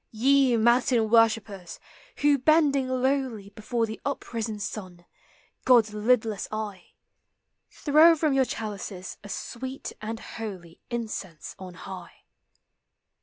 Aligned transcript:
Ye 0.09 0.57
matin 0.57 1.11
worshippers! 1.11 1.79
who 2.17 2.39
bending 2.39 2.89
lowly 2.89 3.51
Before 3.51 3.85
the 3.85 4.01
uprisen 4.03 4.57
sun, 4.59 5.05
God's 5.63 5.93
lidless 5.93 6.47
eye, 6.51 6.93
Throw 7.69 8.15
from 8.15 8.33
your 8.33 8.45
chalices 8.45 9.19
a 9.23 9.29
sweet 9.29 9.93
and 10.01 10.19
holy 10.19 10.79
Incense 10.89 11.55
on 11.59 11.75
high. 11.75 12.23